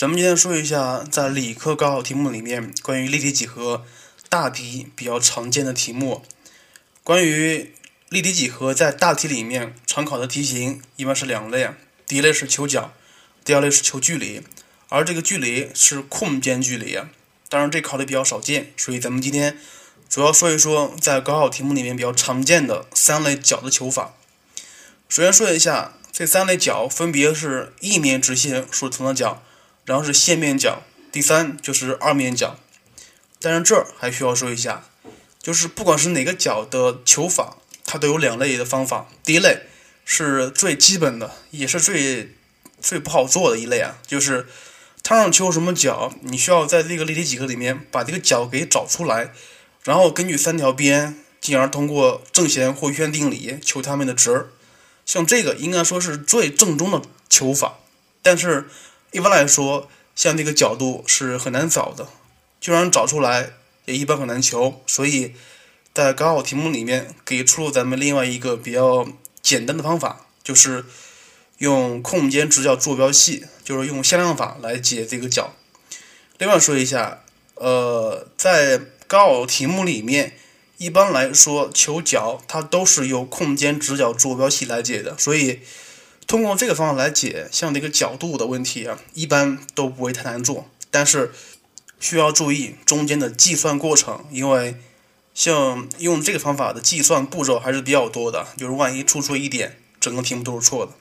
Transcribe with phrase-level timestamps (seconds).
[0.00, 3.84] 咱们今天说一下，在理科高考题目里面关于立体几何
[4.30, 6.24] 大题比较常见的题目。
[7.04, 7.74] 关于
[8.08, 11.68] 立体几何在大题里面常考的题型一般是两类，
[12.06, 12.94] 第一类是求角，
[13.44, 14.40] 第二类是求距离。
[14.88, 16.98] 而这个距离是空间距离，
[17.50, 19.58] 当然这考的比较少见，所以咱们今天
[20.08, 24.14] 主要说一说在高考题目里面比较常见的三类角的求法。
[25.10, 29.42] 首先说一下这三类角分别是一面直线所成的角。
[29.90, 32.56] 然后是线面角，第三就是二面角。
[33.40, 34.84] 但是这儿还需要说一下，
[35.42, 39.08] 就是不管是哪个角的求法，它都有两类的方法。
[39.24, 39.62] 第一类
[40.04, 42.36] 是最基本的，也是最
[42.80, 44.46] 最不好做的一类啊，就是
[45.02, 49.32] 它让求什么角，你需要在这个立体几何里面把这个角给找出来，
[49.82, 54.50] 然后根据三条边，进而通过正弦或余弦定理求它们的值。
[55.04, 57.80] 像这个应该说是最正宗的求法，
[58.22, 58.68] 但是。
[59.12, 62.06] 一般来说，像这个角度是很难找的，
[62.60, 63.54] 就算找出来，
[63.86, 64.80] 也一般很难求。
[64.86, 65.34] 所以
[65.92, 69.08] 在高考题目里面给出了咱们另外一个比较
[69.42, 70.84] 简单的方法，就是
[71.58, 75.54] 用空间直角坐标系，就是用向量法来解这个角。
[76.38, 77.24] 另外说一下，
[77.56, 80.34] 呃，在高考题目里面，
[80.76, 85.60] 一般来说求角，它都是用空间直角坐标系来解的，所以。
[86.30, 90.70] 通过这个方法来解，像这个角度的问题啊，一般都不会太难做。
[90.88, 91.32] 但是
[91.98, 94.76] 需要注意中间的计算过程，因为
[95.34, 100.92] 像用这个方法的计算步骤还是比较多的，就是万一出错一点，整个题目都是错的。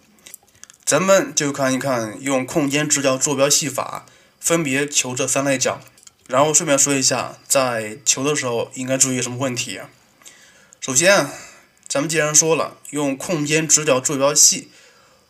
[0.83, 4.07] 咱们就看一看用空间直角坐标系法
[4.39, 5.79] 分别求这三类角，
[6.25, 9.91] 然后顺便说一下，在求的时候应该注意什么问题啊？
[10.81, 11.27] 首先，
[11.87, 14.71] 咱们既然说了用空间直角坐标系。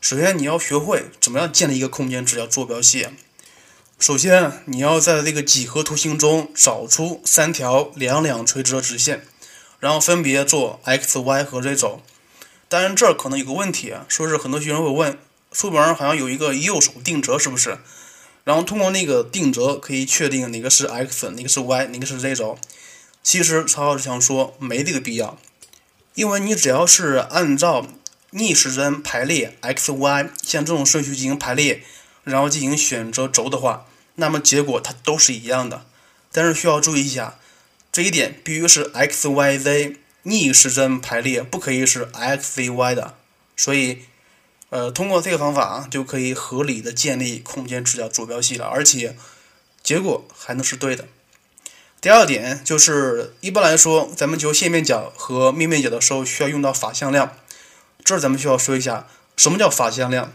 [0.01, 3.07] 首先，你要学会怎么样建立一个空间直角坐标系。
[3.99, 9.27] 首先，你要在这个几何图形中找出三条两两垂直的直线，
[9.77, 12.01] 然后分别做 x、y 和 z 轴。
[12.69, 15.19] 当然，这儿可能有个问题，说是很多学生会问，
[15.51, 17.77] 书本上好像有一个右手定折，是不是？
[18.45, 22.57] 然后通过那个定折可以确定哪个是 x，哪个是 y，哪个是 z 轴。
[23.21, 25.37] 其实曹老师想说，没这个必要，
[26.15, 27.85] 因为你只要是按照。
[28.31, 31.83] 逆时针排列 x、y，像这种顺序进行排列，
[32.23, 35.85] 然后进行选择轴的话，那么结果它都是一样的。
[36.31, 37.39] 但是需要注意一下，
[37.91, 43.15] 这一点必须是 x、y、z 逆时针排列，不可以是 x、z、y 的。
[43.57, 44.03] 所以，
[44.69, 49.15] 呃，通过这个方法啊，就可以合理的建立空间直角坐标系了，而且
[49.81, 51.07] 结果还能是对的。
[51.99, 57.35] 第二点就是，一般来说，咱们求线面角和面面角的时候，需要用到法向量。
[58.09, 59.05] 这儿咱们需要说一下，
[59.37, 60.33] 什么叫法向量？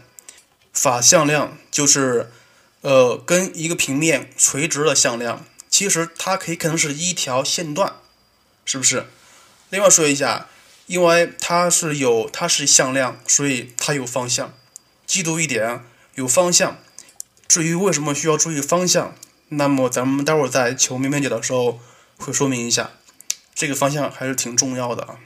[0.71, 2.31] 法向量就是，
[2.79, 5.43] 呃，跟一个平面垂直的向量。
[5.69, 7.95] 其实它可以可能是一条线段，
[8.63, 9.07] 是不是？
[9.69, 10.47] 另外说一下，
[10.85, 14.53] 因为它是有它是向量，所以它有方向。
[15.05, 15.83] 记住一点，
[16.13, 16.77] 有方向。
[17.45, 19.13] 至于为什么需要注意方向，
[19.49, 21.81] 那么咱们待会儿在求面面角的时候
[22.15, 22.91] 会说明一下。
[23.53, 25.17] 这个方向还是挺重要的啊。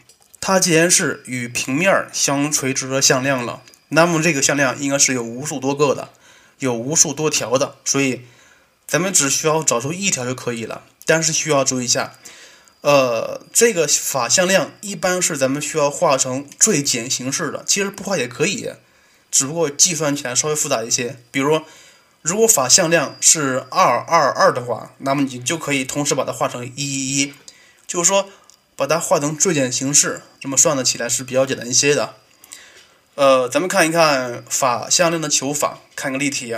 [0.41, 6.09] 它既然是与平面相垂直的向量了，那么这个向量应该是有无数多个的，
[6.59, 8.21] 有无数多条的，所以
[8.87, 10.83] 咱们只需要找出一条就可以了。
[11.05, 12.13] 但是需要注意一下，
[12.81, 18.71] 呃，这个法向量一般是咱们需要画成最简形式的，其实不画也可以，
[19.29, 21.17] 只不过计算起来稍微复杂一些。
[21.31, 21.61] 比如，
[22.21, 27.33] 如果法向量是二二二的话，那么你就可以同时把它画成一一一，
[27.85, 28.29] 就是说。
[28.79, 32.15] 把它画成最简形式，这么算的起来是比较简单一些的。
[33.15, 36.55] 呃，咱们看一看法向量的求法，看个例题。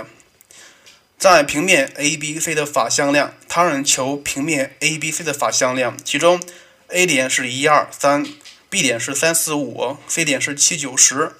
[1.18, 6.40] 在平面 ABC 的法向量，它让你求平面 ABC 的法向量，其中
[6.86, 8.24] A 点是一二三
[8.70, 11.32] ，B 点是三四五，C 点是七九十。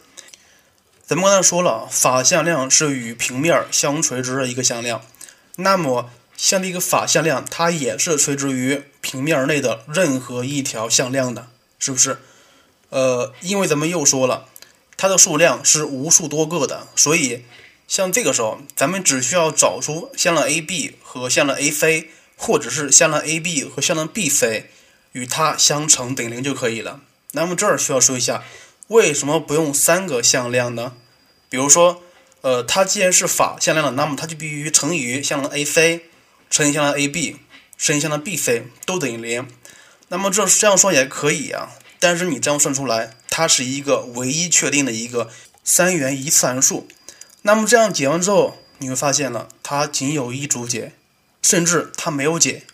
[1.06, 5.00] 咱们刚才说了，法向量是与平面相垂直的一个向量，
[5.54, 6.10] 那么。
[6.36, 11.48] 像这个法向量，它也是垂直于平面内的任何一条向量的，
[11.78, 12.18] 是不是？
[12.90, 14.48] 呃，因为咱们又说了，
[14.96, 17.44] 它的数量是无数多个的，所以
[17.86, 24.64] 像这个时候，咱们只需要找出向量 AB 和向量 AC，或者是向量 AB 和向量 BC
[25.12, 27.00] 与它相乘等于零就可以了。
[27.32, 28.42] 那么这儿需要说一下，
[28.88, 30.94] 为什么不用三个向量呢？
[31.48, 32.02] 比如说，
[32.42, 36.02] 呃，它既然是法向量的，那么它就必须乘以向量 AC。
[36.52, 37.38] 乘以向量 AB，
[37.78, 39.48] 乘以向量 BC 都等于零，
[40.08, 45.30] 那么这这样说也可以啊，但是你这样算出来，它是一个唯一确定的一个
[45.64, 46.86] 三元一次函数。
[47.40, 50.92] 那么这样解完之后，你会发现了，它仅有一组解，
[51.40, 52.64] 甚至它没有解。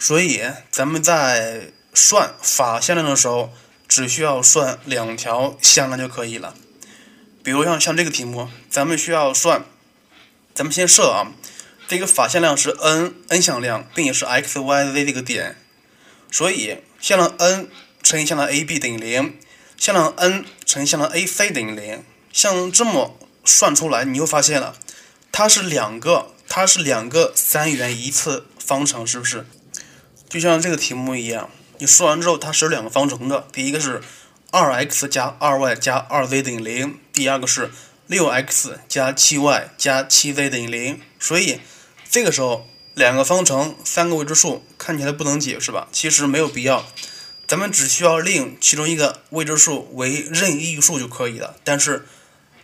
[0.00, 0.42] 所以
[0.72, 3.52] 咱们在算法向量的时候，
[3.86, 6.56] 只需要算两条向量就可以了。
[7.44, 9.64] 比如像像这个题目，咱们需要算，
[10.52, 11.30] 咱们先设啊，
[11.88, 15.56] 这个法向量是 n n 向量，并且是 x y z 这个点，
[16.30, 17.66] 所以向量 n
[18.02, 19.38] 乘以向量 a b 等于零，
[19.78, 22.04] 向量 n 乘以向量 a c 等于零。
[22.30, 24.76] 像这么算出来，你会发现了，
[25.32, 29.46] 它是两个，它是两个三元一次方程，是不是？
[30.28, 31.48] 就像这个题目一样，
[31.78, 33.48] 你说完之后，它是有两个方程的。
[33.50, 34.02] 第一个是
[34.50, 37.70] 二 x 加二 y 加二 z 等于零，第二个是
[38.06, 41.00] 六 x 加七 y 加七 z 等于零。
[41.18, 41.60] 所以
[42.10, 45.88] 这个时候，两个方程三个未知数看起来不能解，是吧？
[45.92, 46.86] 其实没有必要，
[47.46, 51.56] 咱们只需要令其中一个未知数为任意数就可以了。
[51.62, 52.06] 但是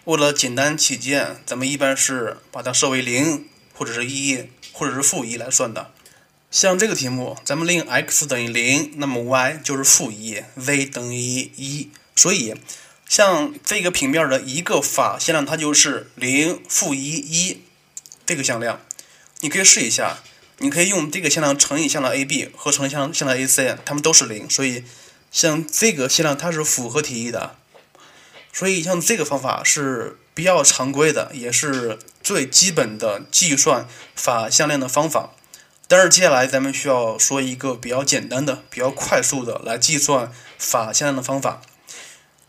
[0.04, 5.90] 为了简单起见，咱们一般是把它设为零，或者是一，或者是负一来算的。
[6.50, 11.90] 像这个题目，咱们令 x 等于零，那么 y 就是负一，z 等于一。
[12.16, 12.54] 所以，
[13.06, 17.62] 像这个平面的一个法向量，它就是零、负一、一
[18.24, 18.80] 这个向量。
[19.44, 20.20] 你可以试一下，
[20.56, 24.48] 你可以用这个向量乘以向量 ab 和乘向向量 ac，它们都是零。
[24.48, 24.82] 所以，
[25.30, 27.54] 像这个向量它是符合题意的。
[28.54, 33.86] 所以，像这个方法是比较常规的，也是最基本的计算
[34.16, 35.34] 法向量的方法。
[35.86, 41.60] 但是接下来咱们需要说一个比较简单的、比较快速的来计算法向量的方法。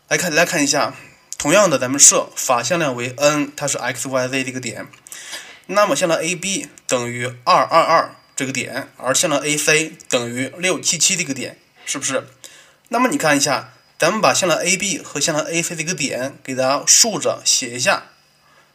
[0.08, 0.94] 来看，来看一下，
[1.36, 4.86] 同样的，咱们设法向量为 n，它是 x y z 这个点，
[5.66, 12.26] 那么向量 ab 等于二二二这个点，而向量 ac 等于六七七这个点，是不是？
[12.88, 18.04] 那么你看一下，咱们把向量 ab 和向量 ac 这个点给它竖着写一下，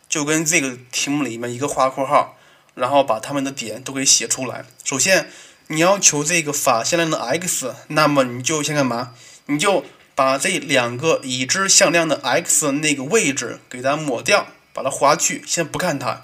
[0.09, 2.37] 就跟这个题目里面一个画括号。
[2.73, 4.63] 然后把它们的点都给写出来。
[4.85, 5.29] 首先，
[5.67, 9.13] 你要求这个法向量的 x，那么你就先干嘛？
[9.47, 9.83] 你就
[10.15, 16.21] 把这两个已知向量的 x 那个位置给它抹掉，把它划去，先不看它。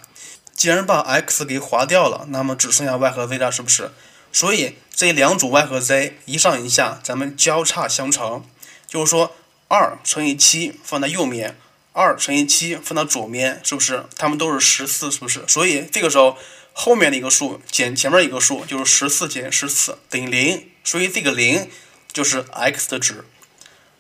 [0.58, 3.92] 既然把 x 给划掉了，那么只剩下 y 和 z 了，是不是？
[4.34, 8.44] 所以这两组 y 和 z 一上一下，咱们交叉相乘，
[8.88, 9.36] 就是说
[9.68, 11.58] 二乘以七放在右面。
[11.94, 14.06] 二乘以七放到左面，是不是？
[14.18, 15.44] 它们都是十四，是不是？
[15.48, 16.38] 所以这个时候
[16.74, 20.70] 后面的一个数减前面一个数，就是十四减十四等于零。
[20.84, 21.70] 所以这个零
[22.12, 23.26] 就是 x 的值。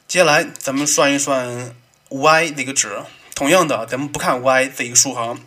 [0.07, 1.75] 接下来咱们算一算
[2.09, 2.97] y 的一个值。
[3.35, 5.39] 同样的，咱们不看 y 这一竖行，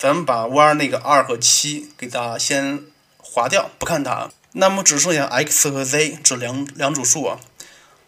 [0.00, 2.82] 咱们把 y 那个二和七给它先
[3.18, 4.30] 划掉，不看它。
[4.52, 7.38] 那么只剩下 x 和 z 这两两组数啊。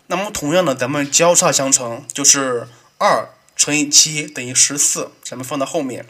[0.06, 2.66] 那么同样的，咱们交叉相乘，就是
[2.96, 3.28] 二。
[3.54, 6.04] 乘以七等于十四，咱们放到后面；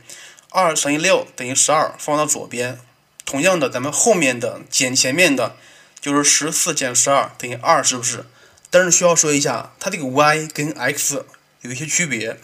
[0.50, 2.79] 二乘以六等于十二，放到左边。
[3.26, 5.56] 同样的，咱们后面的减前面的，
[6.00, 8.25] 就是十四减十二等于二，是不是？
[8.70, 11.26] 但是需要说一下，它这个 y 跟 x
[11.62, 12.38] 有一些区别。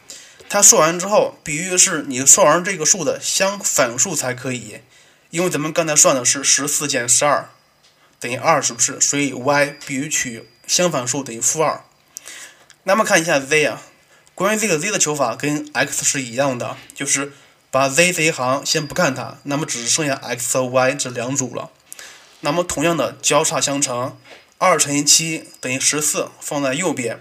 [0.49, 4.81] 它算完之后，比喻是你算完这个数的相反数才可以，
[5.31, 7.51] 因为咱们刚才算的是十四减十二
[8.19, 9.01] 等于二，是不是？
[9.01, 11.85] 所以 y 必须取相反数等于负二。
[12.85, 13.83] 那么看一下 z 啊。
[14.35, 17.33] 关于这个 z 的求法跟 x 是一样的，就是
[17.73, 21.71] 把 z 这一行先不看它，那么只剩下 x 和 y 这两组了。
[22.41, 24.17] 那么同样的交叉相乘，
[24.59, 27.17] 二乘以七等于十四，放在右边；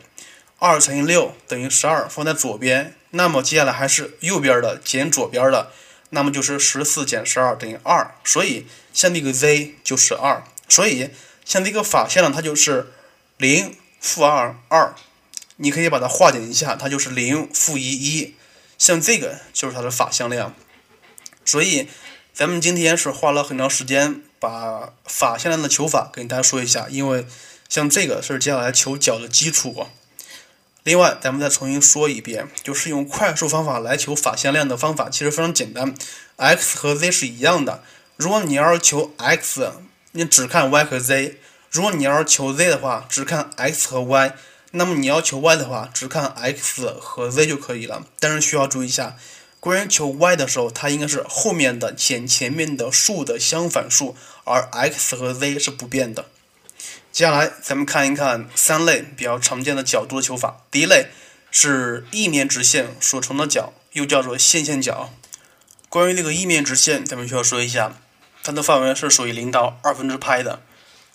[0.60, 2.94] 二乘以六等于十二，放在左边。
[3.18, 5.72] 那么接下来还是右边的减左边的，
[6.12, 8.14] 那么就是十四减十二等于二。
[8.24, 10.44] 所以像这个 z 就是二。
[10.70, 11.10] 所以
[11.44, 12.94] 像这个法向量它就是
[13.38, 14.94] 零负二二。
[15.60, 18.36] 你可以把它化简一下，它就是零负一一，
[18.78, 20.54] 像这个就是它的法向量。
[21.44, 21.88] 所以，
[22.32, 27.26] 咱们今天是花了很长时间把法向量的求法跟大家说一下，因为
[27.68, 29.88] 像这个是接下来求角的基础。
[30.88, 35.94] 另外，咱们再重新说一遍，就是用快速方法来求法向量的方法其实非常简单
[36.38, 37.84] ，x 和 z 是一样的。
[38.16, 39.70] 如果你要是求 x，
[40.14, 41.34] 你只看 y 和 z；
[41.70, 44.34] 如果你要是求 z 的话，只看 x 和 y。
[44.72, 48.06] 那么你要求 y 的话，只看 x 和 z 就可以了。
[48.22, 49.18] 但是需要注意一下，
[49.60, 54.16] 关于求 y 的时候，它应该是后面的减前面的数的相反数，
[54.46, 56.28] 而 x 和 z 是不变的。
[57.18, 60.62] 接下来咱们看一看三类比较常见的角度的求法。
[60.70, 61.08] 第一类
[61.50, 65.12] 是异面直线所成的角，又叫做线线角。
[65.90, 67.98] 关于这个异面直线，咱们需要说一下，
[68.44, 70.62] 它的范围是属于零到二分之派的。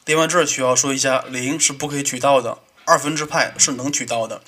[0.04, 2.58] 另外这儿需要说一下，零是不可以取到的。
[2.84, 4.42] 二分之派是能取到的。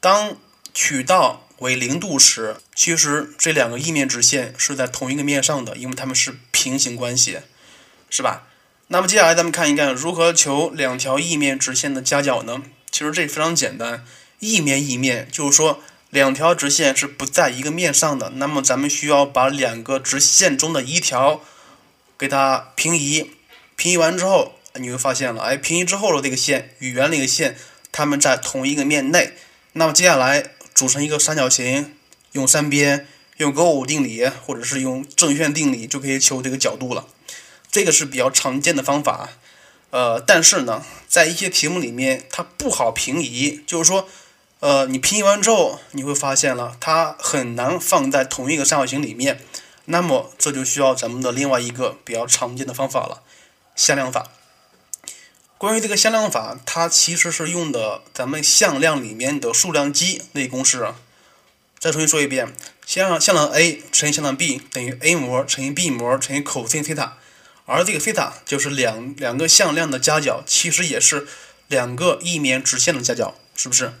[0.00, 0.36] 当
[0.74, 7.38] 取到为零度时，其实这两个异面直线是在同一个面上的，因为它们是平行关系，
[8.10, 8.48] 是吧？
[8.92, 12.60] 那么接下来咱们看一看如何求两条异面直线的夹角呢？
[12.90, 14.04] 其实这非常简单，
[14.40, 21.40] 异面异面就是说两条直线是不在一个面上的，那么咱们需要把两个直线中的一条
[22.18, 23.30] 给它平移，
[23.76, 27.56] 平移完之后，你会发现了，哎，平移之后的这个线与原那个线，
[27.92, 29.34] 它们在同一个面内，
[29.74, 31.94] 那么接下来组成一个三角形，
[32.32, 33.06] 用三边，
[33.36, 37.06] 用勾股定理或者是用正弦定理就可以求这个角度了。
[37.70, 39.30] 这个是比较常见的方法，
[39.90, 44.08] 呃，但是呢，在一些题目里面它不好平移，就是说，
[44.58, 49.40] 呃，你平移完之后，你会发现了它很难放在同一个三角形里面，
[49.84, 53.22] 那么这就需要咱们的另外一个比较常见的方法了，
[53.76, 54.28] 向量法。
[55.56, 60.92] 关于这个向量法，它其实是用的咱们向量里面的数量积那公式。
[61.78, 62.52] 再重新说一遍，
[62.84, 67.18] 向量向量 a 乘以向量 b 等于 a 模乘以 b 模乘以 cos 西塔。
[67.70, 71.28] 而这个西塔就是两两个向量的夹角，其实也是
[71.68, 73.92] 两个异面直线的夹角，是不是？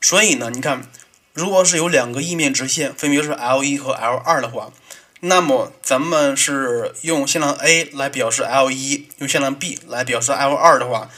[0.00, 0.88] 所以呢，你看，
[1.32, 4.70] 如果是有两个异面直线，分别是 L 一和 L 二的话，
[5.18, 11.10] 那么咱们是用向量 a 来表示 L 一，用向量 b 来表示 L 二的话，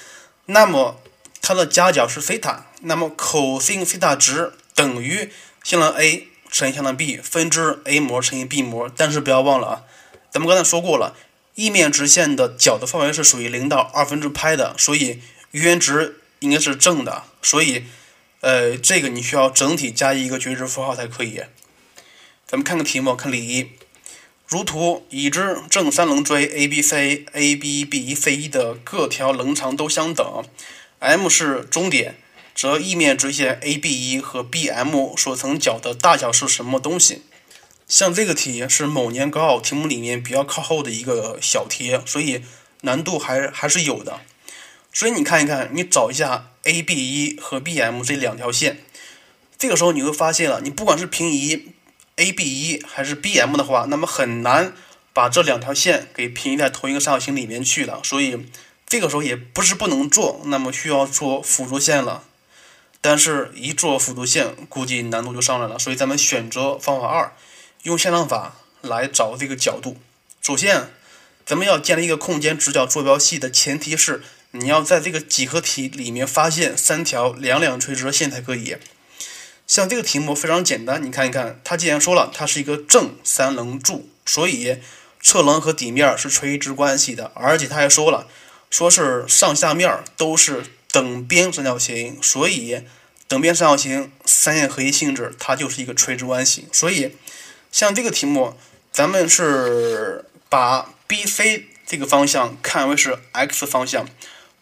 [0.46, 0.98] 那么
[1.42, 5.30] 它的夹角是西塔，那么 cos 西塔值等于
[5.62, 9.82] 向量 a 乘以向量 b 分之 a 模乘以 b 模，但是不要忘了啊，
[10.30, 11.14] 咱们刚才说过了。
[11.54, 15.20] 异面直线的角的范围是属于零到二分之派的，所以
[15.52, 17.84] 余弦值应该是正的，所以，
[18.40, 21.42] 呃，这个你需要整体加一个绝对值符号才可以。
[22.46, 23.70] 咱们看个题目，看例一，
[24.49, 30.44] 如图，已知正三棱锥 ABC、AB、B、C 1的各条棱长都相等
[30.99, 32.16] ，M 是中点，
[32.54, 37.23] 则异面直线 A B 1和 BM 所成角的大小是什么东西？
[37.94, 42.42] 像这个题是某年高考题目里面比较靠后的一个小题，所以
[42.80, 44.20] 难度还还是有的。
[44.92, 48.80] 所以你看一看，你找一下 A B 一和 B M 这两条线，
[49.56, 51.68] 这个时候你会发现了，你不管是平移
[52.16, 54.72] A B 一还是 B M 的话，那么很难
[55.12, 58.00] 把这两条线给平移在同一个三角形里面去了。
[58.02, 58.44] 所以
[58.88, 62.24] 这个时候也不是不能做，那么需要做辅助线了。
[63.00, 65.78] 但是，一做辅助线，估计难度就上来了。
[65.78, 67.32] 所以咱们选择方法二。
[67.84, 69.98] 用向量法来找这个角度。
[70.42, 70.88] 首先，
[71.46, 74.22] 咱们要建立一个空间直角坐标系的前提是，
[74.52, 78.76] 你要在这个几何体里面发现三条两两垂直的线才可以。
[79.66, 84.78] 像这个题目非常简单，你看一看，它既然说了它是一个正三棱柱，所以
[85.20, 88.26] 侧棱和底面是垂直关系的，而且它还说了，
[88.70, 92.82] 说是上下面都是等边三角形，所以
[93.28, 97.16] 等边三角形三线合一性质，它就是一个垂直关系，所以。
[97.74, 98.54] 像这个题目，
[98.92, 104.06] 咱们是把 B C 这个方向看为是 x 方向，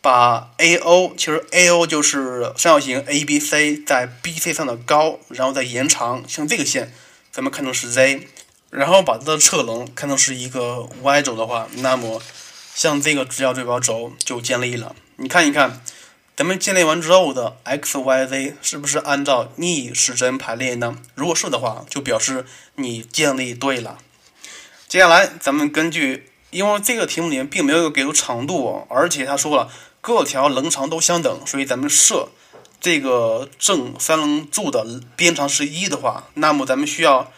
[0.01, 6.91] 把 A O 其实 A O 就是三角形 A B C 在 B C 上的高，然后再延长，像这个线
[7.31, 8.29] 咱们看成是 Z，
[8.71, 12.23] 然后把它的侧棱看成是一个 Y 轴的话，那么
[12.75, 14.97] 像这个直角坐标轴就建立了。
[15.17, 15.83] 你看一看。
[16.35, 20.97] 咱们建立完之后的 x、y、z 是不是按照逆时针排列呢？
[21.15, 22.47] 如果是的话，就表示
[22.77, 23.99] 你建立对了。
[24.89, 29.71] 接下来，咱们根据，因为这个题目里面并没有给出长度，而且他说了
[30.01, 32.31] 各条棱长都相等，所以咱们设
[32.81, 37.31] 这个正三棱柱的边长是一的话，那么咱们需要，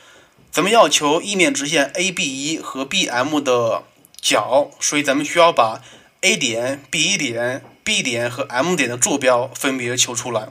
[0.52, 3.82] 咱们要求异面直线 AB 一和 BM 的
[4.20, 5.82] 角，所以咱们需要把
[6.20, 7.64] A 点、B 一点。
[7.84, 10.48] B 点和 M 点的坐标分别求出来，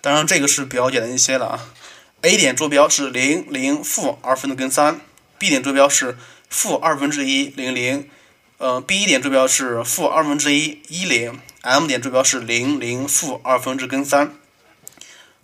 [0.00, 1.66] 当然这个是比较简单一些了啊。
[2.22, 5.00] A 点坐标是零零负二分之根三
[5.38, 6.16] ，B 点坐标是
[6.48, 8.08] 负二分之一零零，
[8.58, 14.32] 呃，B 点坐标是负二分之一一零，M 点坐标是零零负二分之根三。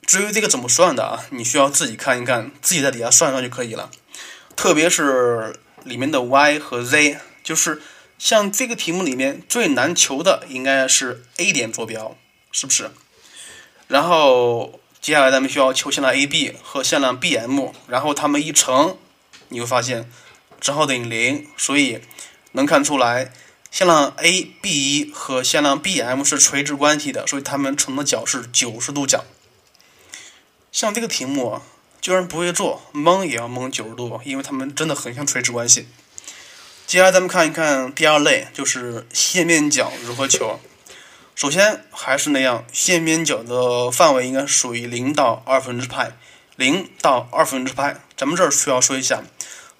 [0.07, 3.91] 至于这个怎么算的啊，你需要自己看一看，自己在底下算一算就可以了。
[4.55, 7.83] 特别是里面的 Y 和 Z，就是。
[8.19, 12.17] 像这个题目里面最难求的应该是 A 点坐标，
[12.53, 12.91] 是不是？
[13.89, 18.97] 然后接下来咱们需要求向量 AB 和向量 BM，然后它们一乘，
[19.49, 20.11] 你会发现
[20.59, 22.01] 正好等于零，所以
[22.53, 23.33] 能看出来
[23.71, 29.25] 向量 AB 一和向量 BM 是垂直关系的，所以它们成的角是九十度角。
[30.73, 31.61] 像这个题目，
[32.01, 35.87] 就算不会做，蒙也要蒙九十度，因为它们真的很像垂直关系。
[36.87, 40.61] 接下来咱们看一看第二类，就是线面角如何求。
[41.35, 46.13] 首先还是那样，线面角的范围应该属于零到二分之派，
[46.57, 47.97] 零到二分之派。
[48.17, 49.23] 咱们这儿需要说一下，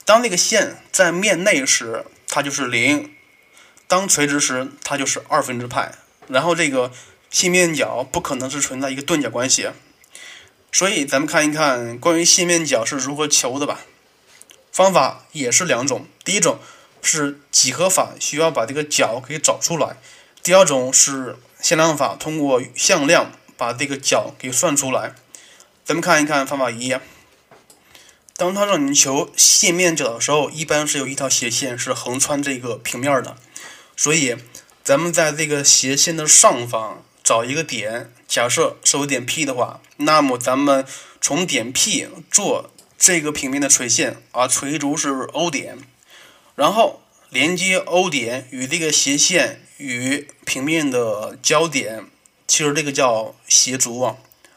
[0.05, 3.11] 当那个线在面内时，它就是零；
[3.87, 5.93] 当垂直时，它就是二分之派。
[6.27, 6.91] 然后这个
[7.31, 9.69] 线面角不可能是存在一个钝角关系，
[10.73, 13.81] 所以咱们看一看关于线面角是如何求的吧。
[14.73, 16.59] 方法也是两种，第一种
[17.05, 19.97] 是几何法，需要把这个角给找出来；
[20.43, 25.15] 第二种是向量法，通过向量把这个角给算出来。
[25.85, 26.97] 咱们看一看方法一。
[28.37, 33.37] 当它让你求线面角的时候，一般是有一条斜线是横穿这个平面的，
[33.97, 34.37] 所以
[34.83, 40.85] 咱们在这个斜线的上方找一个点，假设是有点 P 的话，那么咱们
[41.21, 45.79] 从点 P 做这个平面的垂线，啊，垂足是 O 点，
[46.55, 52.05] 然后连接 O 点与这个斜线与平面的交点，
[52.47, 54.17] 其实这个叫斜足啊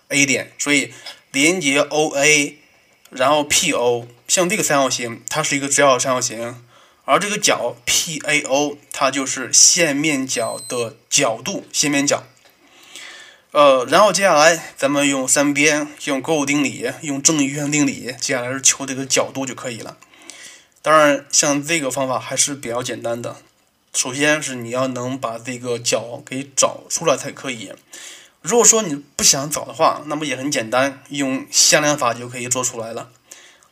[0.09, 0.93] ，A 点，所以
[1.31, 2.55] 连接 OA。
[3.09, 6.61] 然后 PO 像这个三角形，它是一个直角三角形，
[7.05, 12.25] 而这个角 PAO 它就是线面角的角度，线面角。
[13.51, 19.97] 呃，然后接下来咱们用三边，用勾股定理，用正余弦定理，接下来是求这个角度就可以了。
[20.87, 23.35] 当然，像这个方法还是比较简单的。
[23.93, 27.73] 首先是你要能把这个角给找出来才可以。
[28.41, 33.09] 如果说你不想找的话，那么也很简单，用向量法就可以做出来了。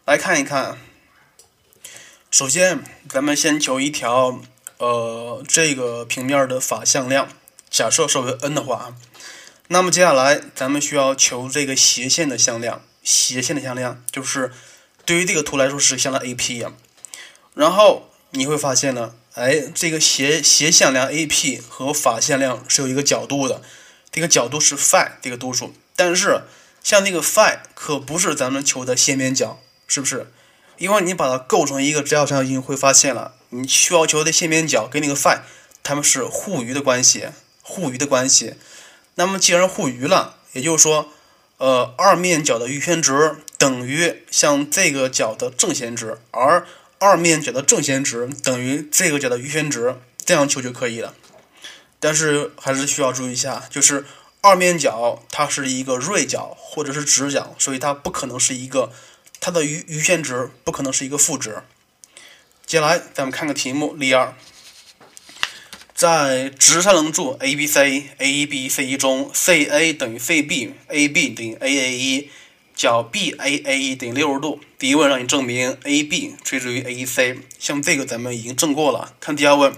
[0.03, 0.77] 来看一看，
[2.29, 4.41] 首先咱们先求一条
[4.79, 7.29] 呃这个平面的法向量，
[7.69, 8.93] 假设设为 n 的话，
[9.69, 14.51] 那么接下来咱们需要求这个斜线的向量，斜线的向量就是
[15.05, 16.73] 对于这个图来说是向量 AP 呀。
[17.55, 23.61] 然后你会发现呢，哎，这个斜斜向量 AP 和法向量是有一个角度的。
[24.11, 26.43] 这个角度是 phi 这个度数，但是
[26.83, 30.31] 像那个 phi 可不是咱们求的线面角，是不是？
[30.77, 35.39] 因为你把它构成一个直角三角形，会发现了，你需要求的线面角跟那个 phi
[35.83, 37.27] 它们是互余的关系，
[37.61, 38.55] 互余的关系。
[39.15, 41.09] 那么既然互余了，也就是说，
[41.57, 46.65] 呃，二面角的余弦值等于像这个角的正弦值，而
[46.99, 51.13] 二面角的正弦值等于这个角的余弦值，这样求就可以了。
[51.99, 54.05] 但是还是需要注意一下，就是
[54.41, 58.91] 二面角它是一个锐角或者是直角，所以它不可能是一个
[59.39, 61.63] 它的余余弦值不可能是一个负值。
[62.65, 64.33] 接下来咱们看个题目，例二，
[65.93, 72.27] 在直三棱柱 ABC，AEB，CE 中，CA 等于 CB，AB 等于 AA1，
[72.75, 74.59] 角 BAA1 等于六十度。
[74.77, 79.15] 第一问让你证明 AB 垂直于 AEC，像这个咱们已经证过了。
[79.19, 79.73] 看第二问。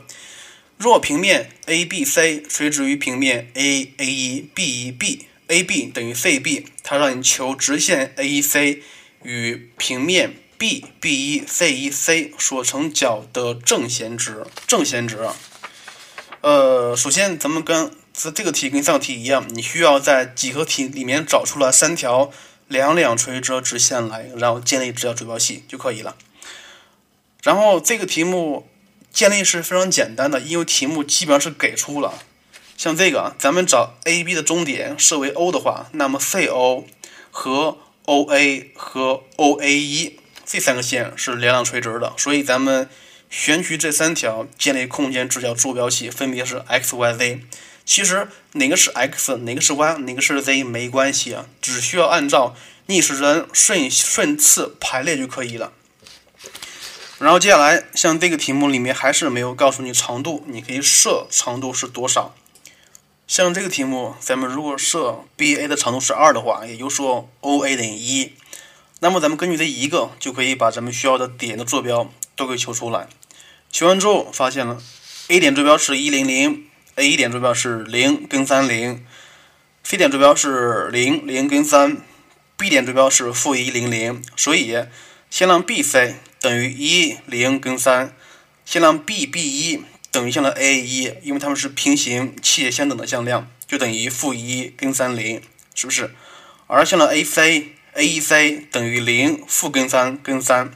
[0.79, 4.91] 若平面 ABC 垂直于平面 AAE，BE，B，AB
[5.91, 8.81] 等于 CB，它让你求直线 AEC
[9.23, 14.45] 与平面 BBE，CEC 所成角的正弦值。
[14.67, 15.17] 正弦值，
[16.41, 22.31] 呃，首先咱们跟这这个题跟上题一样，你需要在几何体里面找出来三条
[22.67, 26.15] 两两垂直直线来，然后建立直角坐标系就可以了。
[27.43, 28.67] 然后这个题目。
[29.09, 32.21] 建立是非常简单的，因为题目基本上是给出了。
[32.77, 36.83] 像这个，咱们找 AB 的中点设为 O 的话，那么 CO
[37.31, 40.13] 和 OA 和 OA1
[40.45, 42.87] 这三个线是两两垂直的，所以咱们
[43.31, 47.39] 选取这三条建立空间直角坐标系，分别是 x、y、z。
[47.87, 52.53] 其实哪个是 x，哪个是 y，哪个是 z 没关系啊，只需要按照
[52.87, 55.71] 逆时针顺顺次排列就可以了。
[57.17, 62.35] 然后接下来，像这个题目里面还是没有告诉你长度，你可以设长度是多少。
[63.25, 68.33] 像这个题目，咱们如果设 BA 的长度是二的话，也就是说 OA 等于一，
[68.99, 73.07] 那么咱们根据这一个就可以把咱们需要的点的坐标都给求出来。
[73.71, 74.81] 求完之后，发现了
[75.29, 76.66] A 点坐标是一零零
[76.97, 79.05] ，A 点坐标是零跟三零
[79.83, 81.97] ，C 点坐标是零零跟三
[82.57, 84.75] ，B 点坐标是负一零零，所以
[85.29, 86.15] 先让 BC。
[86.39, 88.13] 等于一零跟三，
[88.63, 89.81] 向量 B B 一
[90.11, 95.41] 等于向量 A 一，因为它们是平行且相等的向量，就等于负一跟三零，
[95.73, 96.11] 是不是？
[96.67, 100.71] 而向量 A C A 一 C 等于零负跟三跟三，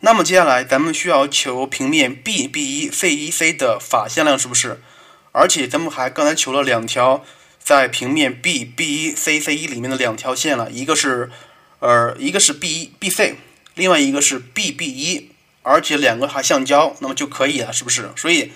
[0.00, 4.82] 那么接下来咱们需要求平面 B B 一 C 一 C 的法向量，是不是？
[5.32, 7.24] 而且咱们还刚才求了两条
[7.58, 11.30] 在平面 B B 一 C C 一里面的两条线了，一个是
[11.78, 13.36] 呃一个是 B 一 B C。
[13.74, 15.30] 另外一个是 B B 一，
[15.62, 18.10] 而且两个还相交，那么就可以了，是不是？
[18.16, 18.52] 所以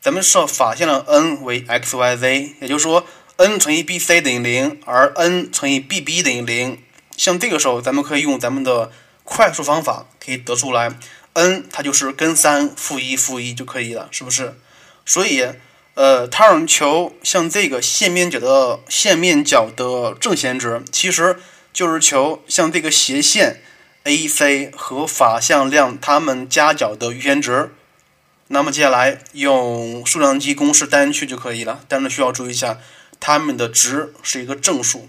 [0.00, 3.04] 咱们设法向量 n 为 x y z，也就是说
[3.36, 6.78] n 乘以 B C 等于零，而 n 乘以 B B 等于零，
[7.16, 8.92] 像这个时候，咱们可以用咱们的
[9.24, 10.92] 快速方法可以得出来
[11.34, 14.54] ，n 它就是根三负一负一就可以了，是不是？
[15.04, 15.44] 所以，
[15.94, 21.38] 呃，它让求像这个线面角的线面角的正弦值，其实
[21.72, 23.62] 就是求像这个斜线
[24.04, 27.74] AC 和法向量它们夹角的余弦值。
[28.48, 32.78] 那么接下来用数量级公式单去就可以了，但是需要注意一下，
[33.20, 35.08] 它们的值是一个正数。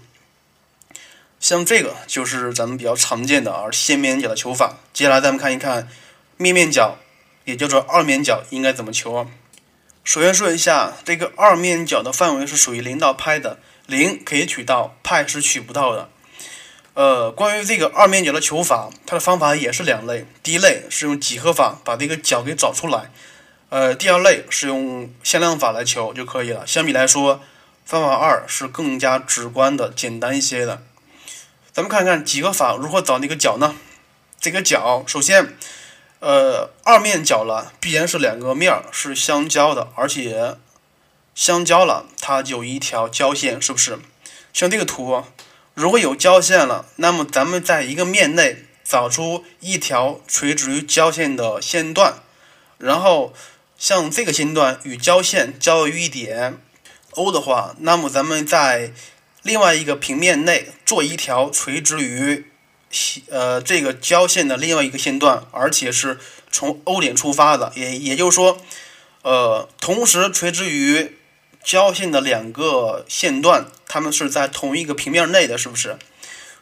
[1.40, 4.76] 像这个就是咱们比较常见的而线面角的求法。
[4.92, 5.88] 接下来咱们看一看
[6.36, 6.96] 面面角，
[7.44, 9.26] 也叫做二面角应该怎么求。
[10.04, 16.10] 首先说一下，这个二面角的范围是属于零到派的，零可以取到，派是取不到的。
[16.92, 20.26] 呃，关于这个二面角的求法，它的方法也是两类。
[20.42, 23.10] 第一类是用几何法把这个角给找出来，
[23.70, 26.66] 呃，第二类是用向量法来求就可以了。
[26.66, 27.40] 相比来说，
[27.86, 30.82] 方法二是更加直观的、简单一些的。
[31.72, 33.74] 咱们看看几何法如何找那个角呢？
[34.38, 35.56] 这个角，首先，
[36.24, 40.56] 呃，二面角了，必然是两个面是相交的，而且
[41.34, 43.98] 相交了，它就一条交线，是不是？
[44.50, 45.22] 像这个图，
[45.74, 52.14] 如果有交线了，那么咱们在一个面内找出一条垂直于交线的线段，
[52.78, 53.34] 然后
[53.76, 56.56] 像这个线段与交线交于一点
[57.10, 58.94] O 的话，那么咱们在
[59.42, 62.46] 另外一个平面内做一条垂直于
[63.30, 66.18] 呃这个交线的另外一个线段，而且是
[66.50, 68.58] 从 O 点出发的，也也就是说，
[69.22, 71.16] 呃，同时垂直于
[71.62, 75.98] 交线的两个线段，它们是在同一个平面内的，是不是？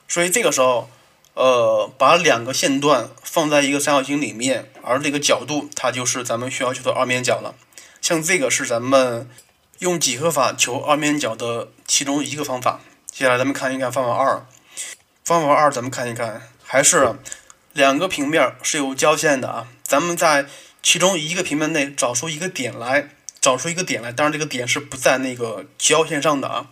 [0.08, 0.90] 所以这个时候，
[1.34, 7.54] 呃，把两个线段放在一个三角形里面，而这个角度它就是咱们需要求的二面角了。
[8.00, 9.28] 像这个是咱们。
[9.78, 12.78] 用几何法求二面角的其中一个方法。
[13.10, 14.46] 接下来咱们看一看方法二。
[15.32, 17.14] 方法二咱们看一看，还是
[17.72, 19.66] 两个平面是有交线的啊。
[19.82, 20.44] 咱们在
[20.82, 23.08] 其中一个平面内找出一个点来，
[23.40, 24.12] 找出一个点来。
[24.12, 26.66] 当然这个点是不在那个交线上的啊。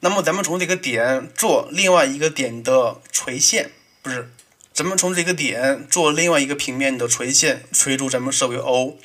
[0.00, 3.70] 那么咱们从这个点做另外一个点的垂线，
[4.02, 4.30] 不是，
[4.74, 8.98] 咱们从这个点做另外一个平面的垂线，垂足咱们设为 O。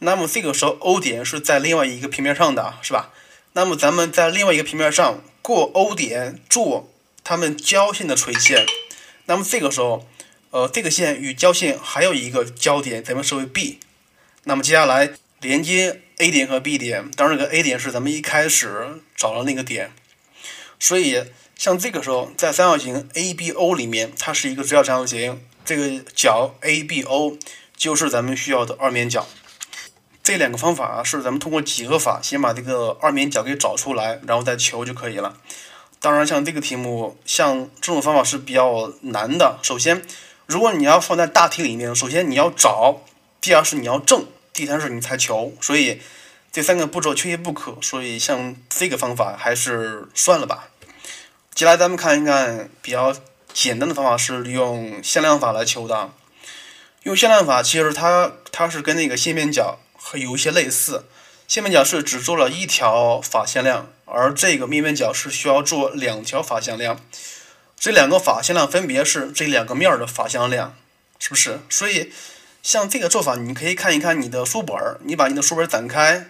[0.00, 3.10] 那么这个时候，O 点是在另外一个平面上的，是吧？
[3.52, 6.90] 那么咱们在另外一个平面上过 O 点做
[7.24, 8.64] 它们交线的垂线。
[9.24, 10.06] 那么这个时候，
[10.50, 13.80] 呃，这个线与交线还有一个交点，咱们设为 B。
[14.44, 19.92] 那么接下来连接 A 点和 B 点，当然这个 A 点是咱们一开始找的那个点。
[20.78, 21.24] 所以
[21.56, 27.38] 像这个时候，在三角形 ABO 里面，它是一个直角三角形，这个角 ABO
[27.74, 29.26] 就是咱们需要的二面角。
[30.22, 35.38] 这两个方法，是咱们通过几何法先把这个二面角给找出来，然后再求就可以了。
[36.04, 39.58] 当然，像这个题目，像这种方法是比较难的。
[39.62, 40.04] 首先，
[40.44, 43.00] 如果你要放在大题里面，首先你要找，
[43.40, 45.54] 第二是你要证，第三是你才求。
[45.62, 46.02] 所以
[46.52, 47.78] 这三个步骤缺一不可。
[47.80, 50.68] 所以像这个方法还是算了吧。
[51.54, 53.16] 接下来咱们看一看比较
[53.54, 56.10] 简单的方法，是用向量法来求的。
[57.04, 59.78] 用向量法，其实它它是跟那个线面角。
[59.96, 61.06] 和有一些类似，
[61.48, 67.00] 线面角是只做了一条法向量，而这个面面角是需要做两条法向量。
[67.76, 70.74] 这两个法向量分别是这两个面的法向量，
[71.18, 71.60] 是不是？
[71.68, 72.12] 所以
[72.62, 76.28] 像这个做法，你可以看一看你的书本儿，你把你的书本展开，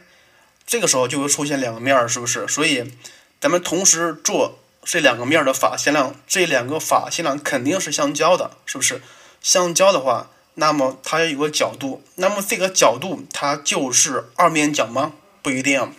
[0.67, 2.49] 这个时候就会出现两个面儿，是不是？
[2.49, 2.93] 所以
[3.41, 9.01] 咱们同时做这两个面的法向量，这两个法向量肯定是相交的，是不是？
[9.41, 10.31] 相交的话。
[10.57, 15.15] 那么它有个角度，那么这个角度它就是二面角吗？
[15.43, 15.93] 不一定。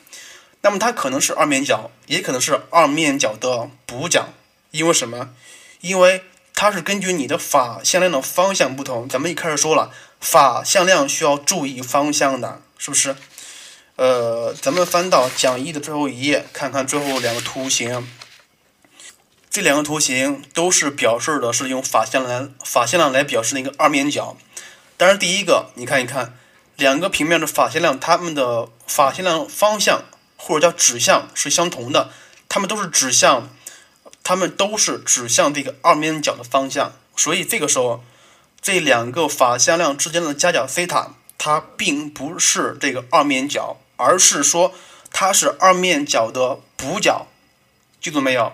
[0.66, 4.30] 那么它可能是二面角，也可能是二面角的补角。
[4.72, 5.30] 因为什么？
[5.82, 6.24] 因为
[6.56, 9.08] 它是根据你的法向量的方向不同。
[9.08, 13.16] 咱们一开始说了，法向量需要注意方向的，是不是？
[13.98, 18.10] 呃，咱们翻到讲义的最后一页，看看最后两个图形。
[19.52, 24.36] 这两个图形都是表示的是用法向量法向量来表示那个二面角。
[24.98, 26.36] 当然，第一个你看一看，
[26.76, 30.04] 两个平面的法向量，它们的法向量方向
[30.38, 32.10] 或者叫指向是相同的，
[32.48, 33.50] 它们都是指向，
[34.24, 36.94] 它们都是指向这个二面角的方向。
[37.16, 38.04] 所以这个时候，
[38.62, 44.74] 这两个法向量之间的夹角西塔，它并不是这个二面角，而是说
[45.12, 47.28] 它是二面角的补角，
[48.02, 48.54] 记住没有？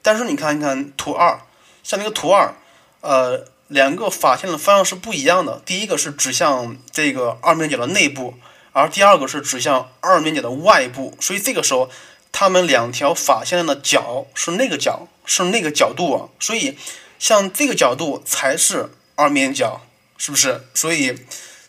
[0.00, 1.40] 但是你看一看图二，
[1.82, 2.54] 像那个图二，
[3.00, 5.60] 呃，两个法线的方向是不一样的。
[5.66, 8.34] 第一个是指向这个二面角的内部，
[8.78, 11.16] 而第二个是指向二面角的外部。
[11.20, 11.90] 所以这个时候，
[12.30, 16.78] 它们两条法线的角是那个角，是那个角度啊，所以
[17.18, 19.82] 像这个角度才是二面角，
[20.16, 20.62] 是不是？
[20.72, 21.18] 所以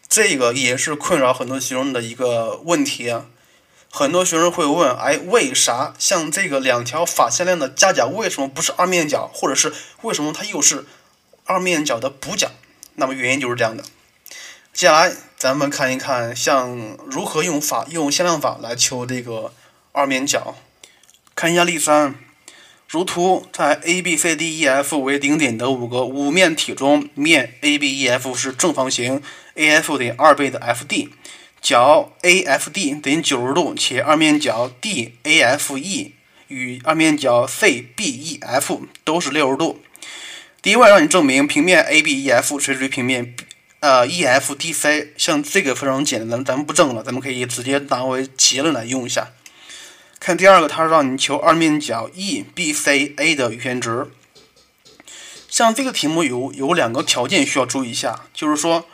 [0.08, 3.26] 这个也是困扰很多学生的一个问题啊。
[3.92, 10.86] 很多学生会问：哎，为啥像这个两条法线量的夹角为什么不是二面角，或者是为什么它又是
[11.46, 12.52] 二面角的补角？
[12.94, 13.84] 那么原因就是这样的。
[14.74, 19.54] 接下来咱们看一看，像如何用法用向量法来求这个
[19.94, 20.58] 二面角。
[21.34, 22.16] 看一下例三，
[22.90, 29.22] 如图，在 A B C D E F 为顶点的五个五面体中，面 A B E F 是正方形
[29.56, 31.08] ，A F 等于二倍的 F D。
[31.62, 36.12] 角 AFD 等于九十度，且二面角 DAFE
[36.48, 39.82] 与二面角 CBEF 都是六十度。
[40.62, 43.36] 第一问让你证明平面 ABEF 垂直于平面
[43.80, 49.30] 呃 EFDC，像这个非常简单，咱们不证了，咱们可以直接拿为结论来用一下。
[50.20, 54.08] 看第二个，它让你求二面角 EBCA 的余弦值。
[55.48, 58.86] 像这个题目有有两个条件需要注意一下，就是说。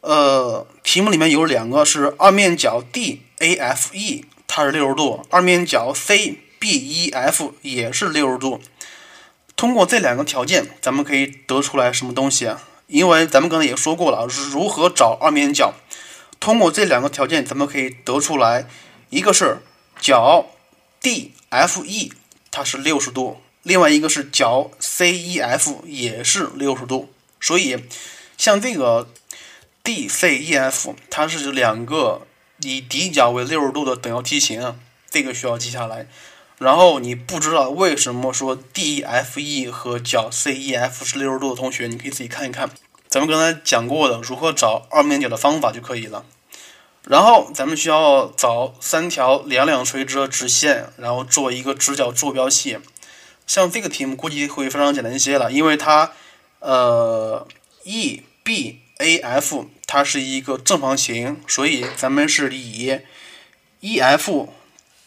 [0.00, 8.60] 呃，题目里面有两个是二面角 DAFE，它是六十度；二面角 CBEF 也是六十度。
[9.56, 12.62] 通过这两个条件，咱们可以得出来什么东西啊？
[12.88, 15.74] 因为咱们刚才也说过了，如何找二面角。
[16.40, 18.66] 通过这两个条件，咱们可以得出来，
[19.10, 19.58] 一个是
[20.00, 20.46] 角
[21.00, 22.10] DFE
[22.50, 27.12] 它是六十度，另外一个是角 CEF 也是六十度。
[27.40, 27.84] 所以，
[28.36, 29.08] 像这个。
[29.84, 32.26] DCEF 它是两个
[32.60, 36.06] 以底角为六十度的等腰梯形，这个需要记下来。
[36.58, 42.70] 然后你不知道为什么说 DFE 和角 CEF 是六十度的同学，你可以自己看一看，
[43.08, 46.24] 咱们刚才讲过的如何找二面角的方法就可以了。
[47.04, 52.78] 然后咱们需要找三条两两垂直的直线，然后做一个直角坐标系。
[53.46, 56.12] 像这个题目估计会非常简单一些了，因为它
[56.60, 57.46] 呃
[57.84, 59.66] EBAF。
[59.90, 63.00] 它是一个正方形，所以咱们是以
[63.80, 64.50] E F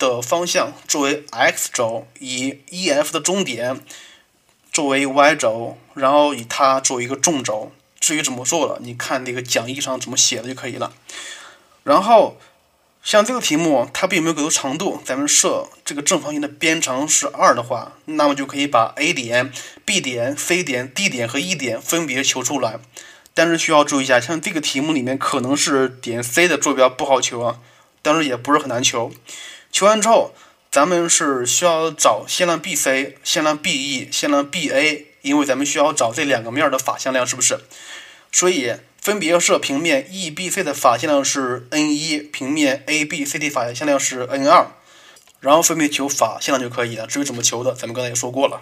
[0.02, 3.80] 的方向作为 x 轴，以 E F 的中点
[4.74, 7.72] 作为 y 轴，然后以它作为一个纵轴。
[8.00, 10.92] 至于怎么做了，你看那个讲义上怎么写的就可以了。
[11.84, 12.38] 然后
[13.04, 19.52] 像这个题目，它并没有给出长度，咱们设这个正方形的边长是二的话，那么就可以把 A 点、
[19.86, 22.80] B 点、C 点、D 点和 E 点分别求出来。
[23.36, 27.60] 但是需要注意一下，像这个题目里面可能是点 C 的坐标不好求啊，
[28.02, 29.12] 但是也不是很难求。
[29.72, 30.34] 求完之后，
[30.72, 37.60] 咱们是需要找线量 BC、线量 BE、线量 BA，因为咱们需要找这两个面的法向量，是不是？
[38.32, 44.68] 所以分别设平面 EBC 的法向量是 n 一，平面 ABCD 法向量是 n 二，
[45.40, 47.08] 然后分别求法向量就可以了。
[47.08, 48.62] 至于怎么求的，咱们刚才也说过了。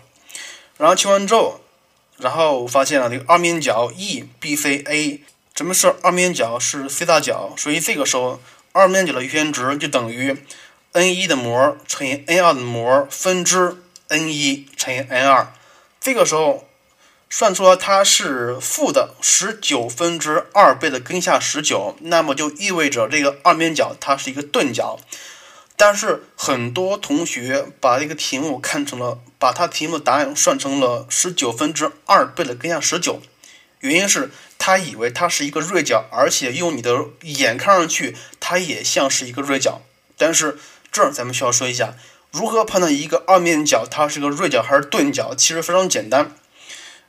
[0.78, 1.62] 然后求完之后。
[2.22, 5.20] 然后发现了这个二面角 EBCA，
[5.56, 8.42] 咱们是二面角是 C 大角，所以这个时候
[8.74, 10.36] 二面角的余弦值就等于
[10.94, 15.54] n 一的模乘以 n 二的模分之 n 一乘以 n 二。
[16.02, 16.68] 这个时候
[17.30, 25.00] 算出来它是负的十九分之二倍的根下十九，那么就意味着这个二面角它是一个钝角。
[25.78, 33.22] 但是很多同学把这个题目看成了，把它题目答案算成了十九分之二倍的根下十九，
[33.80, 39.82] 原因是他以为它是一个锐角，而且用你的眼看上去它也像是一个锐角。
[40.18, 40.58] 但是
[40.92, 41.94] 这儿咱们需要说一下，
[42.32, 46.32] 如何判断一个二面角它是个锐角还是钝角，其实非常简单。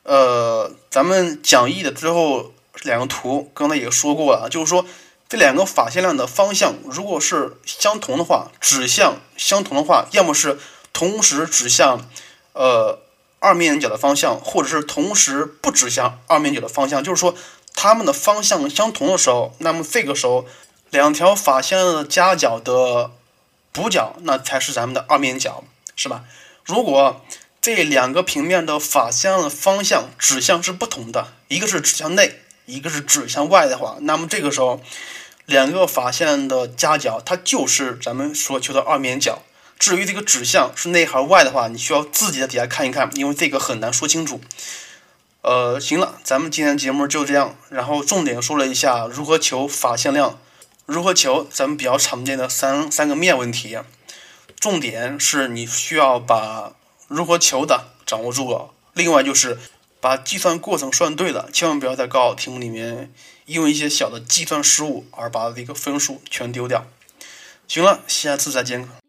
[0.02, 4.84] 呃，咱们讲义的最后两个图刚才也说过了，就是说。
[5.30, 10.58] 这两个法向量的方向如果是相同的话，指向相同的话，要么是
[10.92, 12.04] 同时指向
[12.52, 12.98] 呃
[13.38, 17.04] 二面角的方向，或者是同时不指向二面角的方向。
[17.04, 17.32] 就是说，
[17.76, 20.46] 它们的方向相同的时候，那么这个时候
[20.90, 23.12] 两条法向量的夹角的
[23.72, 25.64] 补角，那才是咱们的二面角，
[25.96, 26.24] 是吧？
[26.64, 27.24] 如果
[27.60, 34.80] 这两个平面的法向的方向指向是不同的，一个是指向内，一个是指向外的话，那么这个时候。
[35.46, 39.42] 两个法线的夹角，它就是咱们所求的二面角。
[39.80, 44.40] 至于这个指向是内还是外的话，你需要自己在底下看一看，因为这个很难说清楚。
[45.42, 50.38] 呃，行了，咱们今天节目就这样，然后重点说了一下如何求法向量，
[50.90, 53.78] 如何求咱们比较常见的三三个面问题。
[54.58, 56.72] 重点是你需要把
[57.06, 59.56] 如何求的掌握住了，另外就是
[60.00, 63.12] 把计算过程算对了，千万不要在高考题目里面。
[63.46, 66.84] 因为一些小的计算失误而把这个分数全丢掉。
[67.68, 68.99] 行了，下次再见。